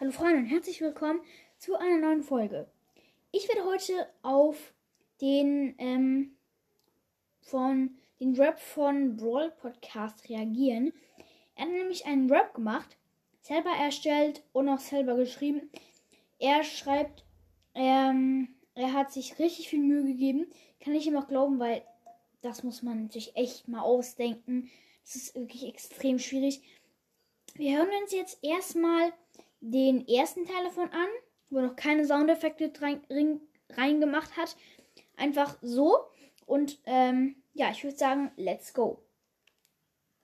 Hallo 0.00 0.10
Freunde 0.10 0.38
und 0.38 0.46
herzlich 0.46 0.80
willkommen 0.80 1.20
zu 1.58 1.76
einer 1.76 1.98
neuen 1.98 2.24
Folge. 2.24 2.68
Ich 3.30 3.46
werde 3.48 3.64
heute 3.64 4.12
auf 4.22 4.74
den 5.20 5.76
ähm, 5.78 6.36
von 7.42 7.96
den 8.18 8.34
Rap 8.34 8.58
von 8.58 9.16
Brawl 9.16 9.52
Podcast 9.52 10.28
reagieren. 10.28 10.92
Er 11.54 11.66
hat 11.66 11.70
nämlich 11.70 12.06
einen 12.06 12.28
Rap 12.28 12.54
gemacht, 12.54 12.96
selber 13.48 13.70
erstellt 13.70 14.42
und 14.52 14.68
auch 14.68 14.78
selber 14.78 15.16
geschrieben. 15.16 15.70
Er 16.38 16.62
schreibt, 16.62 17.24
ähm, 17.74 18.54
er 18.74 18.92
hat 18.92 19.10
sich 19.10 19.38
richtig 19.38 19.70
viel 19.70 19.80
Mühe 19.80 20.04
gegeben. 20.04 20.46
Kann 20.80 20.94
ich 20.94 21.06
ihm 21.06 21.16
auch 21.16 21.26
glauben, 21.26 21.58
weil 21.58 21.82
das 22.42 22.62
muss 22.62 22.82
man 22.82 23.10
sich 23.10 23.36
echt 23.36 23.66
mal 23.66 23.80
ausdenken. 23.80 24.70
Das 25.02 25.16
ist 25.16 25.34
wirklich 25.34 25.66
extrem 25.66 26.18
schwierig. 26.18 26.60
Wir 27.54 27.78
hören 27.78 27.88
uns 28.02 28.12
jetzt 28.12 28.38
erstmal 28.44 29.12
den 29.60 30.06
ersten 30.06 30.44
Teil 30.44 30.64
davon 30.64 30.90
an, 30.90 31.08
wo 31.50 31.60
noch 31.60 31.74
keine 31.74 32.04
Soundeffekte 32.04 32.70
rein, 32.80 33.00
rein, 33.10 33.40
reingemacht 33.70 34.36
hat. 34.36 34.56
Einfach 35.16 35.56
so. 35.62 35.96
Und 36.46 36.78
ähm, 36.84 37.42
ja, 37.54 37.70
ich 37.70 37.82
würde 37.82 37.96
sagen, 37.96 38.30
let's 38.36 38.74
go. 38.74 39.02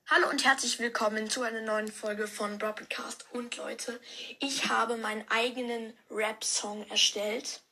Hallo 0.07 0.29
und 0.29 0.45
herzlich 0.45 0.79
willkommen 0.81 1.31
zu 1.31 1.41
einer 1.41 1.63
neuen 1.63 1.91
Folge 1.91 2.29
von 2.29 2.59
Broadcast. 2.59 3.25
Und 3.33 3.57
Leute, 3.57 3.99
ich 4.39 4.69
habe 4.69 4.99
meinen 4.99 5.25
eigenen 5.31 5.97
Rap-Song 6.11 6.87
erstellt. 6.91 7.63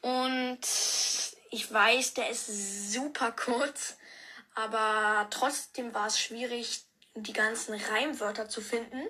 Und 0.00 0.60
ich 1.50 1.72
weiß, 1.72 2.14
der 2.14 2.30
ist 2.30 2.92
super 2.92 3.32
kurz, 3.32 3.96
aber 4.54 5.26
trotzdem 5.30 5.92
war 5.92 6.06
es 6.06 6.20
schwierig, 6.20 6.84
die 7.16 7.32
ganzen 7.32 7.74
Reimwörter 7.74 8.48
zu 8.48 8.60
finden. 8.60 9.02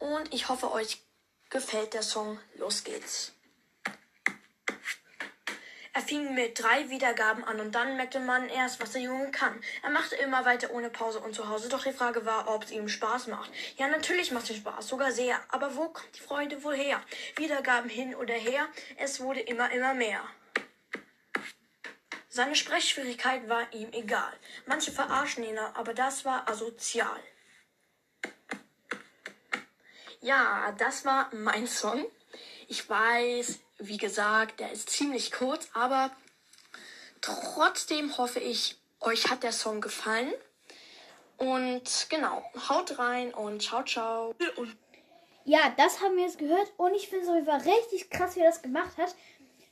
Und 0.00 0.34
ich 0.34 0.48
hoffe, 0.48 0.72
euch 0.72 1.00
gefällt 1.48 1.94
der 1.94 2.02
Song. 2.02 2.40
Los 2.56 2.82
geht's. 2.82 3.32
Er 5.96 6.02
fing 6.02 6.34
mit 6.34 6.62
drei 6.62 6.90
Wiedergaben 6.90 7.42
an 7.42 7.58
und 7.58 7.74
dann 7.74 7.96
merkte 7.96 8.20
man 8.20 8.50
erst, 8.50 8.82
was 8.82 8.92
der 8.92 9.00
Junge 9.00 9.30
kann. 9.30 9.58
Er 9.82 9.88
machte 9.88 10.14
immer 10.16 10.44
weiter 10.44 10.70
ohne 10.72 10.90
Pause 10.90 11.20
und 11.20 11.34
zu 11.34 11.48
Hause, 11.48 11.70
doch 11.70 11.84
die 11.84 11.92
Frage 11.94 12.26
war, 12.26 12.54
ob 12.54 12.64
es 12.64 12.70
ihm 12.70 12.86
Spaß 12.86 13.28
macht. 13.28 13.50
Ja, 13.78 13.88
natürlich 13.88 14.30
macht 14.30 14.50
es 14.50 14.56
Spaß, 14.58 14.88
sogar 14.88 15.10
sehr. 15.10 15.40
Aber 15.48 15.74
wo 15.74 15.88
kommt 15.88 16.14
die 16.14 16.20
Freude 16.20 16.62
wohl 16.62 16.76
her? 16.76 17.00
Wiedergaben 17.36 17.88
hin 17.88 18.14
oder 18.14 18.34
her, 18.34 18.68
es 18.98 19.20
wurde 19.20 19.40
immer, 19.40 19.72
immer 19.72 19.94
mehr. 19.94 20.20
Seine 22.28 22.56
Sprechschwierigkeit 22.56 23.48
war 23.48 23.72
ihm 23.72 23.90
egal. 23.92 24.34
Manche 24.66 24.92
verarschen 24.92 25.44
ihn, 25.44 25.56
aber 25.56 25.94
das 25.94 26.26
war 26.26 26.46
asozial. 26.46 27.22
Ja, 30.20 30.74
das 30.76 31.06
war 31.06 31.34
mein 31.34 31.66
Song. 31.66 32.04
Ich 32.68 32.86
weiß, 32.86 33.60
wie 33.78 33.96
gesagt, 33.96 34.60
der 34.60 34.72
ist 34.72 34.90
ziemlich 34.90 35.32
kurz, 35.32 35.68
aber 35.74 36.10
trotzdem 37.20 38.16
hoffe 38.18 38.40
ich, 38.40 38.76
euch 39.00 39.30
hat 39.30 39.42
der 39.42 39.52
Song 39.52 39.80
gefallen. 39.80 40.32
Und 41.38 42.06
genau, 42.08 42.42
haut 42.68 42.98
rein 42.98 43.34
und 43.34 43.62
ciao, 43.62 43.84
ciao. 43.84 44.34
Ja, 45.44 45.72
das 45.76 46.00
haben 46.00 46.16
wir 46.16 46.24
jetzt 46.24 46.38
gehört 46.38 46.72
und 46.76 46.94
ich 46.94 47.08
finde 47.08 47.26
es 47.26 47.46
Fall 47.46 47.60
richtig 47.60 48.10
krass, 48.10 48.34
wie 48.34 48.40
er 48.40 48.46
das 48.46 48.62
gemacht 48.62 48.96
hat. 48.96 49.14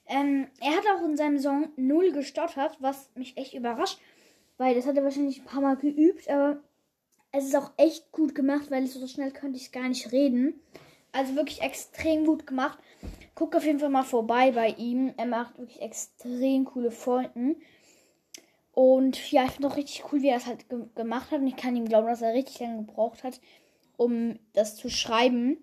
Ähm, 0.06 0.48
er 0.61 0.77
hat 0.77 0.84
auch 0.86 1.02
in 1.05 1.16
seinem 1.16 1.39
Song 1.39 1.72
null 1.77 2.12
gestottert, 2.12 2.77
was 2.80 3.08
mich 3.14 3.36
echt 3.36 3.55
überrascht, 3.55 3.98
weil 4.58 4.74
das 4.74 4.86
hat 4.86 4.96
er 4.96 5.05
wahrscheinlich 5.05 5.39
ein 5.39 5.46
paar 5.46 5.62
Mal 5.62 5.77
geübt, 5.77 6.29
aber 6.29 6.62
es 7.33 7.46
ist 7.46 7.56
auch 7.56 7.73
echt 7.79 8.12
gut 8.12 8.34
gemacht, 8.34 8.70
weil 8.70 8.86
so 8.86 9.05
schnell 9.08 9.33
könnte 9.33 9.58
ich 9.58 9.73
gar 9.73 9.89
nicht 9.89 10.12
reden. 10.12 10.61
Also 11.14 11.36
wirklich 11.36 11.63
extrem 11.63 12.27
gut 12.27 12.45
gemacht. 12.45 12.79
Guckt 13.36 13.55
auf 13.55 13.64
jeden 13.64 13.79
Fall 13.79 13.89
mal 13.89 14.02
vorbei 14.02 14.51
bei 14.51 14.70
ihm. 14.70 15.14
Er 15.17 15.27
macht 15.27 15.57
wirklich 15.58 15.80
extrem 15.80 16.64
coole 16.64 16.91
Folgen. 16.91 17.57
Und 18.73 19.30
ja, 19.30 19.45
ich 19.45 19.53
finde 19.53 19.69
auch 19.69 19.77
richtig 19.77 20.03
cool, 20.11 20.23
wie 20.23 20.29
er 20.29 20.39
das 20.39 20.47
halt 20.47 20.69
ge 20.69 20.80
gemacht 20.97 21.30
hat. 21.30 21.41
Und 21.41 21.47
ich 21.47 21.57
kann 21.57 21.77
ihm 21.77 21.85
glauben, 21.85 22.08
dass 22.08 22.20
er 22.20 22.35
richtig 22.35 22.58
lange 22.58 22.79
gebraucht 22.79 23.23
hat, 23.23 23.41
um 23.97 24.41
das 24.55 24.74
zu 24.74 24.91
schreiben. 24.91 25.58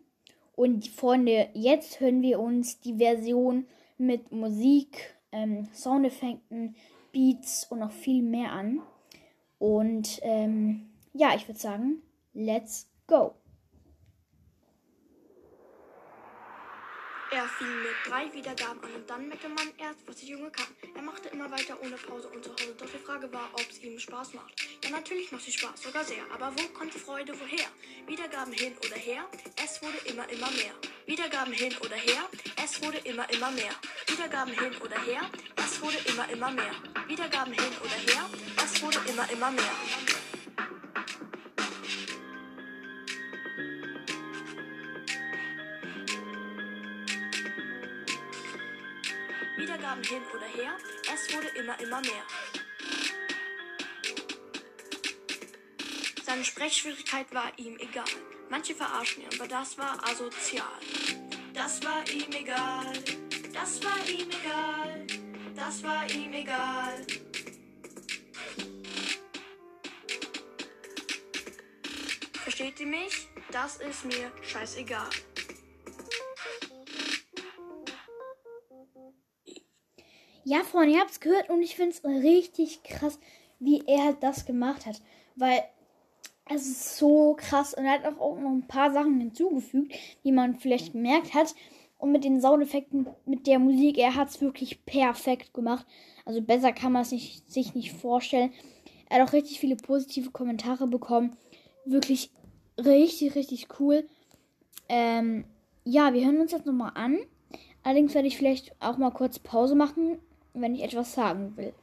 Und 0.55 0.87
Freunde, 0.87 1.49
jetzt 1.53 1.99
hören 1.99 2.21
wir 2.21 2.39
uns 2.39 2.79
die 2.79 2.95
Version 2.95 3.67
mit 3.97 4.31
Musik, 4.31 5.15
ähm, 5.33 5.67
Soundeffekten, 5.73 6.77
Beats 7.11 7.67
und 7.69 7.79
noch 7.79 7.91
viel 7.91 8.23
mehr 8.23 8.53
an. 8.53 8.81
Und 9.59 10.19
ähm, 10.21 10.89
ja, 11.13 11.35
ich 11.35 11.49
würde 11.49 11.59
sagen, 11.59 12.01
let's 12.33 12.87
go. 13.05 13.33
Er 17.33 17.47
fing 17.47 17.81
mit 17.81 17.95
drei 18.05 18.33
Wiedergaben 18.33 18.83
an 18.83 18.93
und 18.93 19.09
dann 19.09 19.29
merkte 19.29 19.47
man 19.47 19.71
erst, 19.77 20.05
was 20.05 20.17
der 20.17 20.27
Junge 20.27 20.51
kann. 20.51 20.67
Er 20.93 21.01
machte 21.01 21.29
immer 21.29 21.49
weiter 21.49 21.77
ohne 21.81 21.95
Pause 21.95 22.27
und 22.27 22.43
zu 22.43 22.51
Hause, 22.51 22.75
doch 22.77 22.89
die 22.89 22.97
Frage 22.97 23.31
war, 23.31 23.49
ob 23.53 23.65
es 23.69 23.81
ihm 23.81 23.97
Spaß 23.97 24.33
macht. 24.33 24.51
Ja, 24.83 24.89
natürlich 24.89 25.31
macht 25.31 25.47
es 25.47 25.53
Spaß, 25.53 25.81
sogar 25.81 26.03
sehr. 26.03 26.23
Aber 26.33 26.51
wo 26.53 26.67
kommt 26.77 26.93
die 26.93 26.99
Freude 26.99 27.33
woher? 27.39 27.67
Wiedergaben 28.05 28.51
hin 28.51 28.73
oder 28.85 28.97
her, 28.97 29.23
es 29.63 29.81
wurde 29.81 29.97
immer, 30.11 30.29
immer 30.29 30.51
mehr. 30.51 30.73
Wiedergaben 31.05 31.53
hin 31.53 31.73
oder 31.79 31.95
her, 31.95 32.29
es 32.61 32.83
wurde 32.83 32.97
immer, 32.97 33.29
immer 33.29 33.51
mehr. 33.51 33.71
Wiedergaben 34.07 34.53
hin 34.53 34.75
oder 34.83 34.99
her, 34.99 35.21
es 35.55 35.81
wurde 35.81 35.97
immer, 36.09 36.29
immer 36.29 36.51
mehr. 36.51 36.75
Wiedergaben 37.07 37.53
hin 37.53 37.73
oder 37.79 38.13
her, 38.13 38.29
es 38.61 38.83
wurde 38.83 38.99
immer, 39.07 39.31
immer 39.31 39.51
mehr. 39.51 40.20
Wiedergaben 49.91 50.03
hin 50.03 50.23
oder 50.33 50.45
her, 50.45 50.77
es 51.13 51.35
wurde 51.35 51.47
immer, 51.59 51.79
immer 51.79 52.01
mehr. 52.01 52.23
Seine 56.23 56.45
Sprechschwierigkeit 56.45 57.33
war 57.33 57.51
ihm 57.57 57.77
egal. 57.79 58.05
Manche 58.49 58.73
verarschen 58.73 59.23
ihn, 59.23 59.29
aber 59.35 59.47
das 59.47 59.77
war 59.77 60.01
asozial. 60.07 60.65
Das 61.53 61.83
war 61.83 62.07
ihm 62.09 62.31
egal. 62.31 62.93
Das 63.53 63.83
war 63.83 63.97
ihm 64.07 64.29
egal. 64.29 65.07
Das 65.55 65.83
war 65.83 66.09
ihm 66.09 66.33
egal. 66.33 67.05
Versteht 72.43 72.79
ihr 72.79 72.87
mich? 72.87 73.27
Das 73.51 73.77
ist 73.77 74.05
mir 74.05 74.31
scheißegal. 74.41 75.09
Ja, 80.43 80.63
Freunde, 80.63 80.95
ihr 80.95 80.99
habt 80.99 81.11
es 81.11 81.19
gehört 81.19 81.49
und 81.49 81.61
ich 81.61 81.75
finde 81.75 81.91
es 81.91 82.03
richtig 82.03 82.81
krass, 82.83 83.19
wie 83.59 83.83
er 83.85 84.05
halt 84.05 84.23
das 84.23 84.45
gemacht 84.45 84.87
hat. 84.87 84.99
Weil 85.35 85.63
es 86.49 86.67
ist 86.67 86.97
so 86.97 87.35
krass 87.37 87.75
und 87.75 87.85
er 87.85 87.91
hat 87.91 88.05
auch 88.19 88.39
noch 88.39 88.49
ein 88.49 88.67
paar 88.67 88.91
Sachen 88.91 89.19
hinzugefügt, 89.19 89.93
die 90.23 90.31
man 90.31 90.57
vielleicht 90.57 90.93
gemerkt 90.93 91.35
hat. 91.35 91.53
Und 91.99 92.11
mit 92.11 92.23
den 92.23 92.41
Soundeffekten, 92.41 93.07
mit 93.25 93.45
der 93.45 93.59
Musik, 93.59 93.99
er 93.99 94.15
hat 94.15 94.29
es 94.29 94.41
wirklich 94.41 94.83
perfekt 94.85 95.53
gemacht. 95.53 95.85
Also 96.25 96.41
besser 96.41 96.73
kann 96.73 96.91
man 96.91 97.03
es 97.03 97.11
sich 97.11 97.75
nicht 97.75 97.91
vorstellen. 97.93 98.51
Er 99.07 99.19
hat 99.19 99.29
auch 99.29 99.33
richtig 99.33 99.59
viele 99.59 99.75
positive 99.75 100.31
Kommentare 100.31 100.87
bekommen. 100.87 101.37
Wirklich 101.85 102.31
richtig, 102.79 103.35
richtig 103.35 103.67
cool. 103.79 104.07
Ähm, 104.89 105.45
ja, 105.83 106.11
wir 106.15 106.25
hören 106.25 106.41
uns 106.41 106.51
jetzt 106.51 106.65
nochmal 106.65 106.93
an. 106.95 107.19
Allerdings 107.83 108.15
werde 108.15 108.27
ich 108.27 108.37
vielleicht 108.37 108.73
auch 108.79 108.97
mal 108.97 109.11
kurz 109.11 109.37
Pause 109.37 109.75
machen, 109.75 110.19
wenn 110.53 110.75
ich 110.75 110.83
etwas 110.83 111.13
sagen 111.13 111.55
will. 111.57 111.73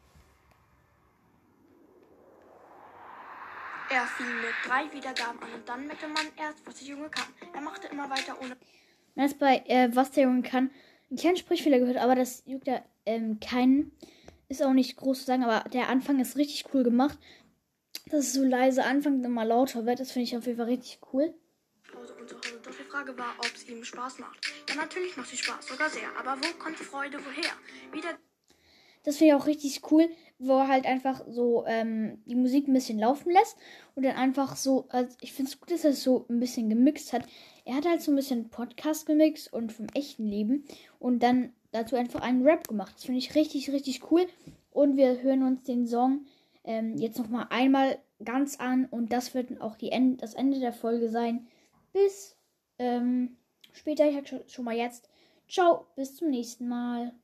Er 3.90 4.06
fing 4.06 4.26
mit 4.26 4.54
drei 4.66 4.92
Wiedergaben 4.92 5.42
an 5.42 5.54
und 5.54 5.68
dann 5.68 5.86
merkte 5.86 6.08
man 6.08 6.26
erst, 6.36 6.66
was 6.66 6.76
der 6.76 6.88
Junge 6.88 7.08
kann. 7.08 7.26
Er 7.54 7.62
machte 7.62 7.88
immer 7.88 8.10
weiter 8.10 8.38
ohne 8.40 8.56
Man 9.14 9.28
hat 9.28 9.38
bei 9.38 9.62
äh, 9.66 9.88
Was 9.94 10.10
der 10.10 10.24
Junge 10.24 10.42
kann 10.42 10.70
einen 11.10 11.18
kleinen 11.18 11.36
Sprichfehler 11.38 11.78
gehört, 11.78 11.96
aber 11.96 12.14
das 12.14 12.42
juckt 12.44 12.66
ja 12.66 12.82
ähm, 13.06 13.40
keinen. 13.40 13.92
Ist 14.48 14.62
auch 14.62 14.72
nicht 14.72 14.96
groß 14.96 15.20
zu 15.20 15.24
sagen, 15.24 15.44
aber 15.44 15.68
der 15.70 15.88
Anfang 15.88 16.20
ist 16.20 16.36
richtig 16.36 16.66
cool 16.74 16.82
gemacht. 16.82 17.18
Dass 18.10 18.26
es 18.26 18.32
so 18.34 18.44
leise 18.44 18.84
anfängt 18.84 19.18
und 19.18 19.24
immer 19.24 19.44
lauter 19.44 19.84
wird, 19.86 20.00
das 20.00 20.12
finde 20.12 20.24
ich 20.24 20.36
auf 20.36 20.46
jeden 20.46 20.58
Fall 20.58 20.66
richtig 20.66 21.00
cool. 21.12 21.34
Pause 21.90 22.14
und 22.14 22.28
zu 22.28 22.36
Hause. 22.36 22.60
Doch 22.62 22.74
die 22.74 22.84
Frage 22.84 23.18
war, 23.18 23.34
ob 23.38 23.52
es 23.54 23.68
ihm 23.68 23.84
Spaß 23.84 24.18
macht. 24.18 24.38
Ja, 24.68 24.74
natürlich 24.76 25.16
macht 25.16 25.32
es 25.32 25.38
Spaß, 25.40 25.66
sogar 25.66 25.90
sehr. 25.90 26.08
Aber 26.18 26.38
wo 26.40 26.58
kommt 26.58 26.78
die 26.78 26.84
Freude 26.84 27.18
woher? 27.18 27.52
Wieder 27.92 28.18
Das 29.08 29.16
finde 29.16 29.34
ich 29.34 29.40
auch 29.40 29.46
richtig 29.46 29.90
cool, 29.90 30.06
wo 30.38 30.58
er 30.58 30.68
halt 30.68 30.84
einfach 30.84 31.24
so 31.30 31.64
ähm, 31.66 32.20
die 32.26 32.34
Musik 32.34 32.68
ein 32.68 32.74
bisschen 32.74 32.98
laufen 32.98 33.32
lässt 33.32 33.56
und 33.94 34.02
dann 34.02 34.16
einfach 34.16 34.54
so, 34.54 34.84
also 34.90 35.16
ich 35.22 35.32
finde 35.32 35.50
es 35.50 35.58
gut, 35.58 35.70
dass 35.70 35.84
er 35.84 35.92
es 35.92 36.02
so 36.02 36.26
ein 36.28 36.40
bisschen 36.40 36.68
gemixt 36.68 37.14
hat. 37.14 37.22
Er 37.64 37.76
hat 37.76 37.88
halt 37.88 38.02
so 38.02 38.12
ein 38.12 38.16
bisschen 38.16 38.50
Podcast 38.50 39.06
gemixt 39.06 39.50
und 39.50 39.72
vom 39.72 39.86
echten 39.94 40.26
Leben 40.26 40.66
und 40.98 41.22
dann 41.22 41.54
dazu 41.72 41.96
einfach 41.96 42.20
einen 42.20 42.42
Rap 42.42 42.68
gemacht. 42.68 42.96
Das 42.96 43.06
finde 43.06 43.20
ich 43.20 43.34
richtig, 43.34 43.72
richtig 43.72 44.10
cool. 44.10 44.26
Und 44.72 44.98
wir 44.98 45.22
hören 45.22 45.42
uns 45.42 45.62
den 45.62 45.86
Song 45.86 46.26
ähm, 46.64 46.98
jetzt 46.98 47.18
nochmal 47.18 47.46
einmal 47.48 47.98
ganz 48.22 48.60
an 48.60 48.84
und 48.90 49.10
das 49.10 49.32
wird 49.32 49.58
auch 49.62 49.76
die 49.76 49.90
End 49.90 50.20
das 50.20 50.34
Ende 50.34 50.60
der 50.60 50.74
Folge 50.74 51.08
sein. 51.08 51.46
Bis 51.94 52.36
ähm, 52.78 53.38
später, 53.72 54.06
ich 54.06 54.28
schon, 54.28 54.46
schon 54.48 54.66
mal 54.66 54.76
jetzt. 54.76 55.08
Ciao, 55.48 55.86
bis 55.96 56.14
zum 56.14 56.28
nächsten 56.28 56.68
Mal. 56.68 57.14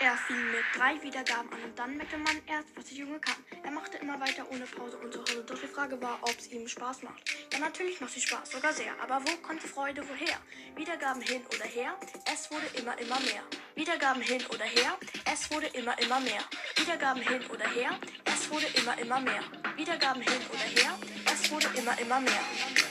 Er 0.00 0.16
fing 0.16 0.36
mit 0.52 0.64
drei 0.76 1.02
Wiedergaben 1.02 1.52
an 1.52 1.60
und 1.64 1.76
dann 1.76 1.96
merkte 1.96 2.18
man 2.18 2.36
erst, 2.46 2.68
was 2.76 2.84
der 2.84 2.98
Junge 2.98 3.18
kann. 3.18 3.34
Er 3.64 3.72
machte 3.72 3.98
immer 3.98 4.20
weiter 4.20 4.46
ohne 4.48 4.64
Pause 4.64 4.96
und 4.98 5.12
zu 5.12 5.20
Hause. 5.20 5.42
Doch 5.44 5.58
die 5.58 5.66
Frage 5.66 6.00
war, 6.00 6.20
ob 6.22 6.38
es 6.38 6.52
ihm 6.52 6.68
Spaß 6.68 7.02
macht. 7.02 7.20
Ja, 7.52 7.58
natürlich 7.58 8.00
macht 8.00 8.16
es 8.16 8.22
Spaß, 8.22 8.48
sogar 8.48 8.72
sehr. 8.72 8.92
Aber 9.02 9.20
wo 9.26 9.36
kommt 9.38 9.60
die 9.60 9.66
Freude 9.66 10.04
woher? 10.08 10.38
Wiedergaben 10.76 11.20
hin 11.20 11.42
oder 11.52 11.64
her, 11.64 11.98
es 12.32 12.48
wurde 12.48 12.66
immer, 12.78 12.96
immer 13.00 13.18
mehr. 13.20 13.42
Wiedergaben 13.74 14.22
hin 14.22 14.42
oder 14.54 14.64
her, 14.64 14.98
es 15.24 15.50
wurde 15.50 15.66
immer, 15.66 15.98
immer 15.98 16.20
mehr. 16.20 16.44
Wiedergaben 16.76 17.22
hin 17.22 17.42
oder 17.52 17.68
her, 17.68 17.90
es 18.24 18.50
wurde 18.50 18.66
immer, 18.80 18.96
immer 18.98 19.20
mehr. 19.20 19.42
Wiedergaben 19.76 20.22
hin 20.22 20.42
oder 20.48 20.80
her, 20.80 20.98
es 21.26 21.50
wurde 21.50 21.66
immer, 21.76 21.98
immer 21.98 22.20
mehr. 22.20 22.87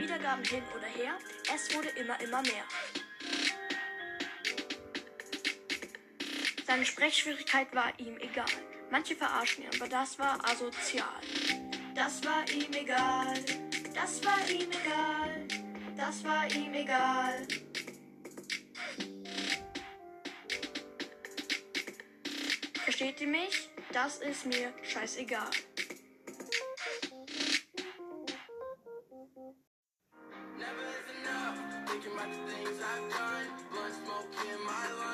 Wiedergaben 0.00 0.44
hin 0.44 0.62
oder 0.74 0.86
her, 0.86 1.18
es 1.54 1.74
wurde 1.74 1.88
immer, 1.90 2.18
immer 2.20 2.40
mehr. 2.42 2.64
Seine 6.66 6.86
Sprechschwierigkeit 6.86 7.74
war 7.74 7.92
ihm 7.98 8.16
egal. 8.18 8.46
Manche 8.90 9.14
verarschen 9.14 9.64
ihn, 9.64 9.70
aber 9.76 9.88
das 9.88 10.18
war 10.18 10.42
asozial. 10.48 11.20
Das 11.94 12.24
war 12.24 12.48
ihm 12.50 12.72
egal, 12.72 13.34
das 13.94 14.24
war 14.24 14.38
ihm 14.48 14.70
egal, 14.70 15.48
das 15.96 16.24
war 16.24 16.50
ihm 16.50 16.72
egal. 16.72 17.46
Versteht 22.84 23.20
ihr 23.20 23.28
mich? 23.28 23.68
Das 23.92 24.18
ist 24.18 24.46
mir 24.46 24.72
scheißegal. 24.82 25.50
my 32.90 33.08
gun, 33.08 33.92
smoke 34.04 34.46
in 34.46 34.66
my 34.66 34.86
lungs. 34.98 35.09